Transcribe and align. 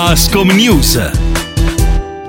Ascom 0.00 0.48
News. 0.56 1.29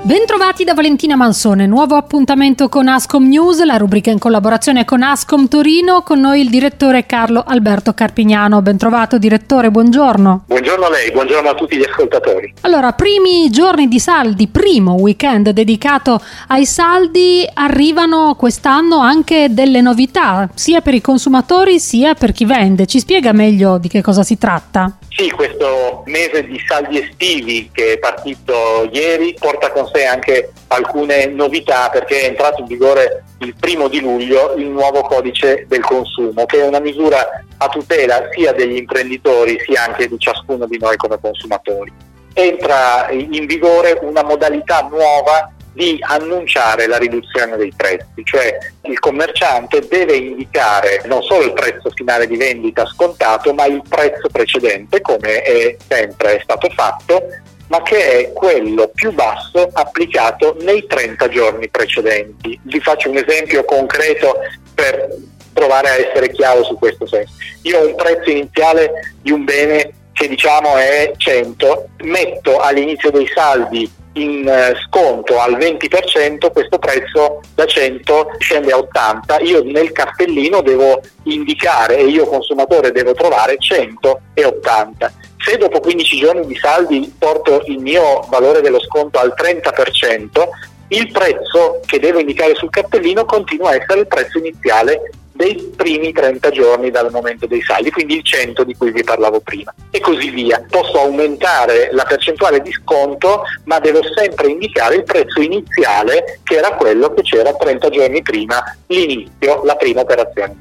Bentrovati 0.03 0.63
da 0.63 0.73
Valentina 0.73 1.15
Mansone, 1.15 1.67
nuovo 1.67 1.93
appuntamento 1.93 2.69
con 2.69 2.87
Ascom 2.87 3.27
News, 3.27 3.63
la 3.63 3.77
rubrica 3.77 4.09
in 4.09 4.17
collaborazione 4.17 4.83
con 4.83 5.03
Ascom 5.03 5.47
Torino, 5.47 6.01
con 6.01 6.19
noi 6.19 6.41
il 6.41 6.49
direttore 6.49 7.05
Carlo 7.05 7.43
Alberto 7.45 7.93
Carpignano. 7.93 8.63
Bentrovato 8.63 9.19
direttore, 9.19 9.69
buongiorno. 9.69 10.45
Buongiorno 10.47 10.85
a 10.85 10.89
lei, 10.89 11.11
buongiorno 11.11 11.49
a 11.49 11.53
tutti 11.53 11.77
gli 11.77 11.85
ascoltatori. 11.87 12.51
Allora, 12.61 12.93
primi 12.93 13.51
giorni 13.51 13.87
di 13.87 13.99
saldi, 13.99 14.47
primo 14.47 14.93
weekend 14.95 15.51
dedicato 15.51 16.19
ai 16.47 16.65
saldi, 16.65 17.47
arrivano 17.53 18.33
quest'anno 18.33 18.97
anche 18.97 19.49
delle 19.51 19.81
novità, 19.81 20.49
sia 20.55 20.81
per 20.81 20.95
i 20.95 21.01
consumatori 21.01 21.79
sia 21.79 22.15
per 22.15 22.31
chi 22.31 22.45
vende. 22.45 22.87
Ci 22.87 22.97
spiega 22.97 23.33
meglio 23.33 23.77
di 23.77 23.87
che 23.87 24.01
cosa 24.01 24.23
si 24.23 24.39
tratta? 24.39 24.97
Sì, 25.09 25.29
questo 25.29 26.03
mese 26.05 26.43
di 26.47 26.59
saldi 26.65 26.97
estivi 26.97 27.69
che 27.71 27.93
è 27.93 27.99
partito 27.99 28.89
ieri 28.91 29.35
porta 29.37 29.69
con 29.71 29.89
sé 29.93 30.05
anche 30.05 30.51
alcune 30.67 31.25
novità 31.27 31.89
perché 31.89 32.21
è 32.21 32.25
entrato 32.25 32.61
in 32.61 32.67
vigore 32.67 33.23
il 33.39 33.55
primo 33.59 33.87
di 33.87 33.99
luglio 33.99 34.53
il 34.55 34.67
nuovo 34.67 35.01
codice 35.01 35.65
del 35.67 35.81
consumo 35.81 36.45
che 36.45 36.61
è 36.61 36.67
una 36.67 36.79
misura 36.79 37.43
a 37.57 37.67
tutela 37.67 38.29
sia 38.31 38.53
degli 38.53 38.77
imprenditori 38.77 39.59
sia 39.65 39.83
anche 39.83 40.07
di 40.07 40.17
ciascuno 40.17 40.65
di 40.65 40.77
noi 40.79 40.97
come 40.97 41.19
consumatori. 41.19 41.91
Entra 42.33 43.09
in 43.11 43.45
vigore 43.45 43.99
una 44.01 44.23
modalità 44.23 44.87
nuova 44.89 45.51
di 45.73 45.97
annunciare 46.01 46.87
la 46.87 46.97
riduzione 46.97 47.55
dei 47.55 47.71
prezzi, 47.75 48.23
cioè 48.23 48.57
il 48.83 48.99
commerciante 48.99 49.87
deve 49.87 50.15
indicare 50.15 51.01
non 51.05 51.21
solo 51.21 51.45
il 51.45 51.53
prezzo 51.53 51.89
finale 51.91 52.27
di 52.27 52.35
vendita 52.35 52.85
scontato, 52.85 53.53
ma 53.53 53.65
il 53.65 53.81
prezzo 53.87 54.27
precedente, 54.29 55.01
come 55.01 55.41
è 55.41 55.77
sempre 55.87 56.41
stato 56.43 56.69
fatto, 56.69 57.23
ma 57.71 57.81
che 57.83 58.17
è 58.17 58.33
quello 58.33 58.91
più 58.93 59.13
basso 59.13 59.69
applicato 59.71 60.57
nei 60.59 60.85
30 60.85 61.29
giorni 61.29 61.69
precedenti. 61.69 62.59
Vi 62.63 62.81
faccio 62.81 63.09
un 63.09 63.15
esempio 63.15 63.63
concreto 63.63 64.39
per 64.75 65.07
provare 65.53 65.89
a 65.89 65.95
essere 65.95 66.31
chiaro 66.31 66.65
su 66.65 66.77
questo 66.77 67.07
senso. 67.07 67.33
Io 67.61 67.79
ho 67.79 67.87
un 67.87 67.95
prezzo 67.95 68.29
iniziale 68.29 69.13
di 69.21 69.31
un 69.31 69.45
bene 69.45 69.93
che 70.11 70.27
diciamo 70.27 70.75
è 70.75 71.13
100, 71.15 71.87
metto 72.03 72.59
all'inizio 72.59 73.09
dei 73.09 73.27
saldi 73.33 73.89
in 74.13 74.45
eh, 74.45 74.73
sconto 74.85 75.39
al 75.39 75.55
20% 75.55 76.51
questo 76.51 76.77
prezzo 76.77 77.39
da 77.55 77.65
100 77.65 78.31
scende 78.39 78.73
a 78.73 78.77
80 78.77 79.39
io 79.39 79.63
nel 79.63 79.93
cartellino 79.93 80.61
devo 80.61 80.99
indicare 81.23 81.95
e 81.95 82.07
io 82.07 82.25
consumatore 82.25 82.91
devo 82.91 83.13
trovare 83.13 83.55
180 83.57 85.13
se 85.51 85.57
dopo 85.57 85.81
15 85.81 86.17
giorni 86.17 86.45
di 86.45 86.55
saldi 86.55 87.13
porto 87.19 87.61
il 87.65 87.79
mio 87.79 88.25
valore 88.29 88.61
dello 88.61 88.79
sconto 88.79 89.19
al 89.19 89.33
30% 89.37 90.47
il 90.87 91.11
prezzo 91.11 91.81
che 91.85 91.99
devo 91.99 92.19
indicare 92.19 92.55
sul 92.55 92.69
cartellino 92.69 93.25
continua 93.25 93.71
a 93.71 93.75
essere 93.75 94.01
il 94.01 94.07
prezzo 94.07 94.37
iniziale 94.37 95.11
dei 95.33 95.73
primi 95.75 96.11
30 96.11 96.51
giorni 96.51 96.91
dal 96.91 97.09
momento 97.09 97.47
dei 97.47 97.61
saldi, 97.61 97.89
quindi 97.89 98.17
il 98.17 98.23
100 98.23 98.63
di 98.63 98.75
cui 98.75 98.91
vi 98.91 99.03
parlavo 99.03 99.39
prima 99.39 99.73
e 99.89 99.99
così 99.99 100.29
via. 100.29 100.63
Posso 100.69 100.99
aumentare 100.99 101.89
la 101.93 102.03
percentuale 102.03 102.61
di 102.61 102.71
sconto, 102.71 103.43
ma 103.63 103.79
devo 103.79 104.01
sempre 104.15 104.49
indicare 104.49 104.95
il 104.95 105.03
prezzo 105.03 105.41
iniziale 105.41 106.39
che 106.43 106.57
era 106.57 106.75
quello 106.75 107.13
che 107.13 107.23
c'era 107.23 107.53
30 107.53 107.89
giorni 107.89 108.21
prima 108.21 108.61
l'inizio, 108.87 109.63
la 109.63 109.75
prima 109.75 110.01
operazione 110.01 110.57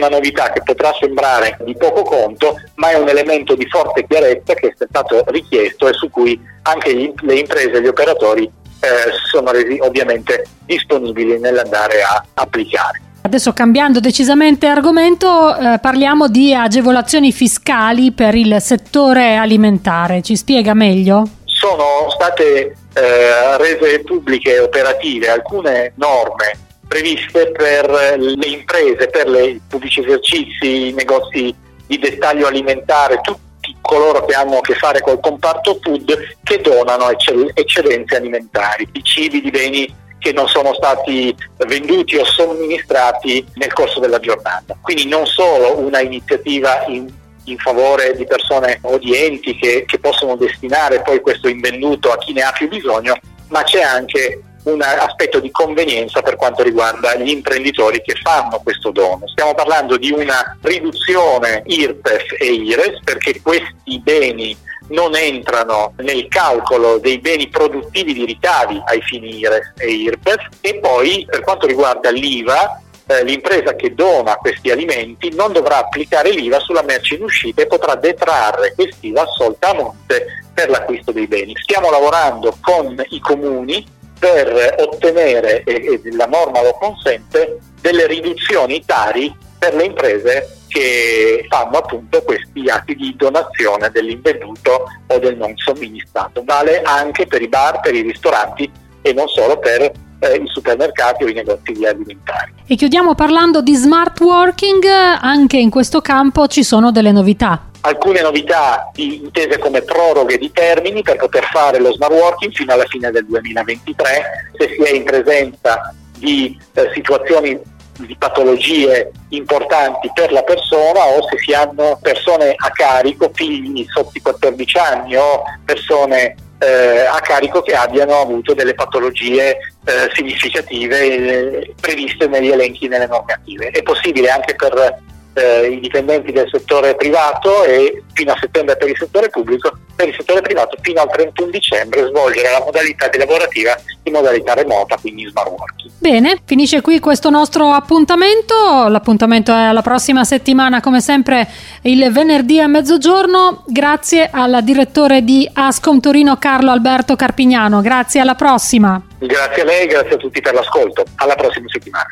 una 0.00 0.08
novità 0.08 0.50
che 0.50 0.62
potrà 0.62 0.92
sembrare 0.98 1.58
di 1.64 1.76
poco 1.76 2.02
conto, 2.02 2.56
ma 2.76 2.90
è 2.90 2.94
un 2.94 3.08
elemento 3.08 3.54
di 3.54 3.66
forte 3.68 4.06
chiarezza 4.08 4.54
che 4.54 4.68
è 4.68 4.86
stato 4.88 5.22
richiesto 5.26 5.88
e 5.88 5.92
su 5.92 6.08
cui 6.10 6.40
anche 6.62 6.94
gli, 6.94 7.12
le 7.20 7.34
imprese 7.34 7.72
e 7.72 7.82
gli 7.82 7.86
operatori 7.86 8.44
eh, 8.44 8.88
sono 9.30 9.50
resi 9.50 9.78
ovviamente 9.80 10.46
disponibili 10.64 11.38
nell'andare 11.38 12.02
a 12.02 12.24
applicare. 12.34 13.02
Adesso 13.22 13.52
cambiando 13.52 14.00
decisamente 14.00 14.66
argomento, 14.66 15.54
eh, 15.54 15.78
parliamo 15.78 16.28
di 16.28 16.54
agevolazioni 16.54 17.32
fiscali 17.32 18.12
per 18.12 18.34
il 18.34 18.56
settore 18.60 19.36
alimentare. 19.36 20.22
Ci 20.22 20.36
spiega 20.36 20.72
meglio? 20.72 21.28
Sono 21.44 22.08
state 22.08 22.74
eh, 22.94 23.56
rese 23.58 24.00
pubbliche 24.00 24.54
e 24.54 24.60
operative 24.60 25.28
alcune 25.28 25.92
norme 25.96 26.68
previste 26.90 27.52
per 27.52 27.88
le 28.18 28.46
imprese, 28.48 29.06
per 29.06 29.28
i 29.28 29.60
pubblici 29.68 30.00
esercizi, 30.00 30.88
i 30.88 30.92
negozi 30.92 31.54
di 31.86 31.98
dettaglio 31.98 32.48
alimentare, 32.48 33.20
tutti 33.22 33.76
coloro 33.80 34.24
che 34.24 34.34
hanno 34.34 34.56
a 34.56 34.60
che 34.60 34.74
fare 34.74 35.00
col 35.00 35.20
comparto 35.20 35.78
food 35.80 36.36
che 36.42 36.60
donano 36.60 37.08
eccedenze 37.08 38.16
alimentari, 38.16 38.88
di 38.90 39.04
cibi, 39.04 39.40
di 39.40 39.50
beni 39.50 39.94
che 40.18 40.32
non 40.32 40.48
sono 40.48 40.74
stati 40.74 41.32
venduti 41.58 42.16
o 42.16 42.24
somministrati 42.24 43.46
nel 43.54 43.72
corso 43.72 44.00
della 44.00 44.18
giornata. 44.18 44.76
Quindi 44.80 45.06
non 45.06 45.26
solo 45.26 45.78
una 45.78 46.00
iniziativa 46.00 46.84
in, 46.88 47.08
in 47.44 47.58
favore 47.58 48.16
di 48.16 48.26
persone 48.26 48.80
o 48.82 48.98
di 48.98 49.14
enti 49.14 49.56
che, 49.56 49.84
che 49.86 49.98
possono 50.00 50.34
destinare 50.34 51.02
poi 51.02 51.20
questo 51.20 51.46
invenduto 51.46 52.10
a 52.10 52.18
chi 52.18 52.32
ne 52.32 52.42
ha 52.42 52.50
più 52.50 52.66
bisogno, 52.66 53.16
ma 53.50 53.62
c'è 53.62 53.80
anche 53.80 54.42
un 54.64 54.82
aspetto 54.82 55.40
di 55.40 55.50
convenienza 55.50 56.20
per 56.22 56.36
quanto 56.36 56.62
riguarda 56.62 57.14
gli 57.16 57.30
imprenditori 57.30 58.02
che 58.02 58.14
fanno 58.22 58.60
questo 58.62 58.90
dono. 58.90 59.26
Stiamo 59.26 59.54
parlando 59.54 59.96
di 59.96 60.10
una 60.10 60.56
riduzione 60.60 61.62
IRPEF 61.66 62.34
e 62.38 62.52
IRES 62.52 63.00
perché 63.02 63.40
questi 63.40 64.00
beni 64.00 64.56
non 64.88 65.14
entrano 65.14 65.92
nel 65.98 66.26
calcolo 66.28 66.98
dei 66.98 67.18
beni 67.18 67.48
produttivi 67.48 68.12
di 68.12 68.24
ricavi 68.24 68.82
ai 68.86 69.00
fini 69.02 69.38
IRES 69.38 69.72
e 69.76 69.90
IRPEF 69.90 70.48
e 70.60 70.78
poi 70.78 71.26
per 71.28 71.40
quanto 71.40 71.66
riguarda 71.66 72.10
l'IVA 72.10 72.82
eh, 73.06 73.24
l'impresa 73.24 73.74
che 73.74 73.94
dona 73.94 74.36
questi 74.36 74.70
alimenti 74.70 75.34
non 75.34 75.52
dovrà 75.52 75.78
applicare 75.78 76.30
l'IVA 76.30 76.60
sulla 76.60 76.82
merce 76.82 77.16
in 77.16 77.22
uscita 77.22 77.62
e 77.62 77.66
potrà 77.66 77.94
detrarre 77.94 78.74
quest'IVA 78.74 79.26
soltanto 79.26 79.94
per 80.06 80.68
l'acquisto 80.68 81.10
dei 81.12 81.26
beni. 81.26 81.54
Stiamo 81.56 81.90
lavorando 81.90 82.56
con 82.60 83.02
i 83.08 83.20
comuni 83.20 83.84
per 84.20 84.76
ottenere, 84.78 85.64
e, 85.64 86.00
e 86.04 86.14
la 86.14 86.26
norma 86.26 86.62
lo 86.62 86.76
consente, 86.78 87.58
delle 87.80 88.06
riduzioni 88.06 88.84
tari 88.84 89.34
per 89.58 89.74
le 89.74 89.84
imprese 89.84 90.58
che 90.68 91.46
fanno 91.48 91.78
appunto 91.78 92.22
questi 92.22 92.68
atti 92.68 92.94
di 92.94 93.16
donazione 93.16 93.90
dell'invenduto 93.90 94.84
o 95.06 95.18
del 95.18 95.36
non 95.36 95.54
somministrato. 95.56 96.42
Vale 96.44 96.82
anche 96.82 97.26
per 97.26 97.42
i 97.42 97.48
bar, 97.48 97.80
per 97.80 97.94
i 97.94 98.02
ristoranti 98.02 98.70
e 99.02 99.12
non 99.12 99.26
solo 99.26 99.58
per 99.58 99.90
eh, 100.20 100.36
i 100.36 100.46
supermercati 100.46 101.24
o 101.24 101.28
i 101.28 101.32
negozi 101.32 101.72
di 101.72 101.86
alimentari. 101.86 102.52
E 102.66 102.76
chiudiamo 102.76 103.14
parlando 103.14 103.60
di 103.60 103.74
smart 103.74 104.20
working, 104.20 104.84
anche 105.20 105.56
in 105.56 105.70
questo 105.70 106.00
campo 106.00 106.46
ci 106.46 106.62
sono 106.62 106.92
delle 106.92 107.10
novità. 107.12 107.64
Alcune 107.82 108.20
novità 108.20 108.90
intese 108.96 109.58
come 109.58 109.80
proroghe 109.80 110.36
di 110.36 110.52
termini 110.52 111.02
per 111.02 111.16
poter 111.16 111.44
fare 111.44 111.80
lo 111.80 111.92
smart 111.92 112.12
working 112.12 112.52
fino 112.52 112.72
alla 112.74 112.84
fine 112.84 113.10
del 113.10 113.24
2023, 113.26 114.52
se 114.58 114.74
si 114.76 114.82
è 114.82 114.94
in 114.94 115.04
presenza 115.04 115.94
di 116.18 116.56
eh, 116.74 116.90
situazioni 116.92 117.58
di 118.06 118.16
patologie 118.16 119.10
importanti 119.30 120.10
per 120.14 120.32
la 120.32 120.42
persona 120.42 121.04
o 121.06 121.26
se 121.28 121.38
si 121.38 121.52
hanno 121.52 121.98
persone 122.00 122.54
a 122.56 122.70
carico, 122.70 123.30
figli 123.32 123.86
sotto 123.88 124.12
i 124.14 124.20
14 124.20 124.78
anni 124.78 125.16
o 125.16 125.42
persone 125.64 126.34
eh, 126.60 127.06
a 127.06 127.18
carico 127.20 127.62
che 127.62 127.74
abbiano 127.74 128.20
avuto 128.20 128.52
delle 128.52 128.74
patologie 128.74 129.56
eh, 129.84 130.10
significative 130.12 131.00
eh, 131.00 131.74
previste 131.80 132.26
negli 132.26 132.50
elenchi 132.50 132.86
nelle 132.86 133.06
normative. 133.06 133.70
È 133.70 133.82
possibile 133.82 134.28
anche 134.30 134.54
per 134.54 135.02
eh, 135.34 135.68
i 135.68 135.80
dipendenti 135.80 136.32
del 136.32 136.48
settore 136.50 136.94
privato 136.94 137.64
e 137.64 138.02
fino 138.12 138.32
a 138.32 138.38
settembre 138.40 138.76
per 138.76 138.88
il 138.88 138.96
settore 138.96 139.28
pubblico, 139.28 139.76
per 139.94 140.08
il 140.08 140.14
settore 140.16 140.40
privato 140.40 140.76
fino 140.82 141.00
al 141.00 141.10
31 141.10 141.50
dicembre 141.50 142.06
svolgere 142.06 142.50
la 142.50 142.62
modalità 142.64 143.08
di 143.08 143.18
lavorativa 143.18 143.78
in 144.02 144.12
modalità 144.12 144.54
remota, 144.54 144.96
quindi 145.00 145.26
smart 145.28 145.48
working. 145.48 145.90
Bene, 145.98 146.40
finisce 146.44 146.80
qui 146.80 146.98
questo 146.98 147.30
nostro 147.30 147.70
appuntamento, 147.72 148.88
l'appuntamento 148.88 149.52
è 149.52 149.64
alla 149.64 149.82
prossima 149.82 150.24
settimana 150.24 150.80
come 150.80 151.00
sempre 151.00 151.46
il 151.82 152.10
venerdì 152.10 152.58
a 152.58 152.66
mezzogiorno, 152.66 153.64
grazie 153.66 154.28
al 154.32 154.60
direttore 154.62 155.22
di 155.22 155.48
Ascom 155.52 156.00
Torino 156.00 156.36
Carlo 156.36 156.70
Alberto 156.70 157.16
Carpignano, 157.16 157.80
grazie 157.82 158.20
alla 158.20 158.34
prossima. 158.34 159.00
Grazie 159.18 159.62
a 159.62 159.64
lei, 159.66 159.86
grazie 159.86 160.14
a 160.14 160.16
tutti 160.16 160.40
per 160.40 160.54
l'ascolto, 160.54 161.04
alla 161.16 161.34
prossima 161.34 161.66
settimana. 161.68 162.08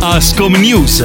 Ascom 0.00 0.54
News 0.54 1.04